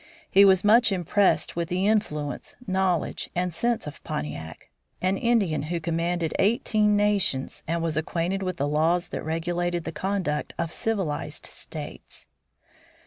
He 0.31 0.45
was 0.45 0.63
much 0.63 0.91
impressed 0.91 1.55
with 1.55 1.69
the 1.69 1.85
influence, 1.85 2.55
knowledge, 2.65 3.29
and 3.35 3.53
sense 3.53 3.85
of 3.85 4.03
Pontiac 4.03 4.71
an 4.99 5.15
Indian 5.15 5.61
who 5.69 5.79
commanded 5.79 6.33
eighteen 6.39 6.97
nations 6.97 7.61
and 7.67 7.83
was 7.83 7.95
acquainted 7.97 8.41
with 8.41 8.57
the 8.57 8.67
laws 8.67 9.09
that 9.09 9.21
regulated 9.23 9.83
the 9.83 9.91
conduct 9.91 10.55
of 10.57 10.73
civilized 10.73 11.45
states. 11.45 12.25